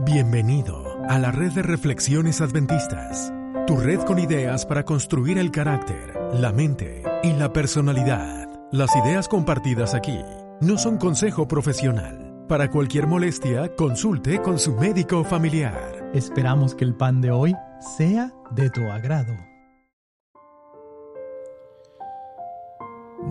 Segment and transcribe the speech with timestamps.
[0.00, 3.32] Bienvenido a la red de reflexiones adventistas,
[3.66, 8.48] tu red con ideas para construir el carácter, la mente y la personalidad.
[8.72, 10.18] Las ideas compartidas aquí
[10.60, 12.46] no son consejo profesional.
[12.48, 16.10] Para cualquier molestia, consulte con su médico familiar.
[16.14, 17.54] Esperamos que el pan de hoy
[17.96, 19.34] sea de tu agrado.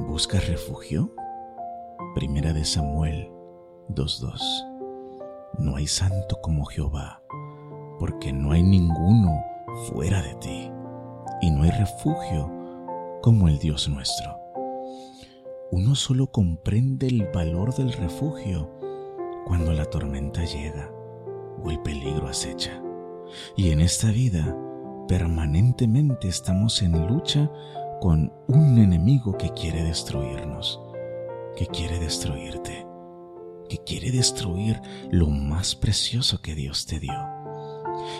[0.07, 1.13] ¿Buscas refugio?
[2.13, 3.29] Primera de Samuel
[3.89, 4.70] 2.2
[5.57, 7.21] no hay santo como Jehová,
[7.99, 9.43] porque no hay ninguno
[9.87, 10.71] fuera de ti,
[11.41, 12.51] y no hay refugio
[13.21, 14.37] como el Dios nuestro.
[15.71, 18.69] Uno solo comprende el valor del refugio
[19.45, 20.91] cuando la tormenta llega
[21.63, 22.81] o el peligro acecha.
[23.55, 24.57] Y en esta vida
[25.07, 27.49] permanentemente estamos en lucha
[28.01, 30.81] con un enemigo que quiere destruirnos,
[31.55, 32.90] que quiere destruirte
[33.71, 37.13] que quiere destruir lo más precioso que Dios te dio.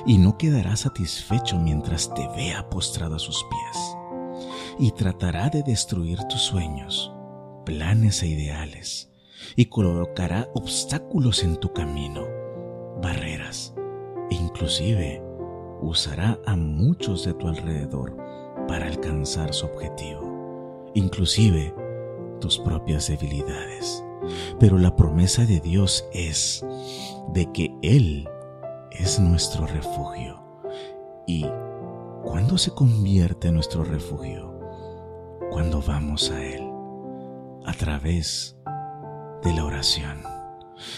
[0.05, 3.98] Y no quedará satisfecho mientras te vea postrado a sus pies.
[4.80, 7.12] Y tratará de destruir tus sueños,
[7.66, 9.12] planes e ideales.
[9.58, 12.23] Y colocará obstáculos en tu camino,
[13.02, 13.73] barreras.
[14.30, 15.22] E inclusive
[15.81, 18.16] usará a muchos de tu alrededor
[18.70, 20.92] para alcanzar su objetivo.
[20.95, 21.75] Inclusive
[22.40, 24.02] tus propias debilidades
[24.59, 26.66] pero la promesa de Dios es
[27.33, 28.28] de que Él
[28.91, 30.41] es nuestro refugio.
[31.28, 31.45] ¿Y
[32.23, 34.53] cuándo se convierte en nuestro refugio?
[35.50, 36.61] Cuando vamos a Él,
[37.66, 38.58] a través
[39.44, 40.22] de la oración.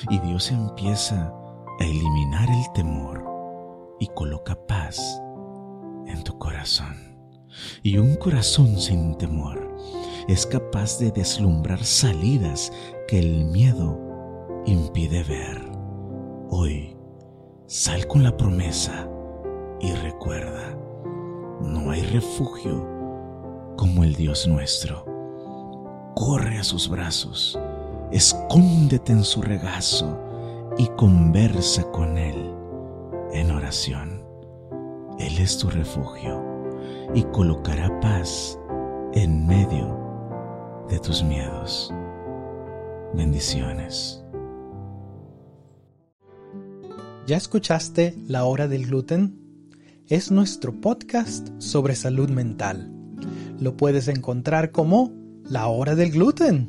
[0.09, 1.33] Y Dios empieza
[1.79, 3.23] a eliminar el temor
[3.99, 5.21] y coloca paz
[6.07, 6.95] en tu corazón.
[7.83, 9.62] Y un corazón sin temor
[10.27, 12.71] es capaz de deslumbrar salidas
[13.07, 13.99] que el miedo
[14.65, 15.61] impide ver.
[16.49, 16.95] Hoy,
[17.67, 19.07] sal con la promesa
[19.79, 20.77] y recuerda,
[21.61, 22.87] no hay refugio
[23.77, 25.05] como el Dios nuestro.
[26.15, 27.59] Corre a sus brazos,
[28.11, 30.19] escóndete en su regazo
[30.77, 32.53] y conversa con Él
[33.33, 34.23] en oración.
[35.19, 36.41] Él es tu refugio
[37.13, 38.59] y colocará paz
[39.13, 40.02] en medio
[40.99, 41.93] tus miedos.
[43.13, 44.23] Bendiciones.
[47.25, 49.39] ¿Ya escuchaste La Hora del Gluten?
[50.07, 52.91] Es nuestro podcast sobre salud mental.
[53.59, 55.13] Lo puedes encontrar como
[55.45, 56.67] La Hora del Gluten.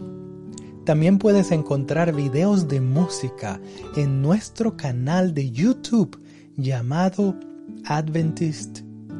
[0.84, 3.60] También puedes encontrar videos de música
[3.96, 6.20] en nuestro canal de YouTube
[6.56, 7.34] llamado
[7.86, 8.83] Adventist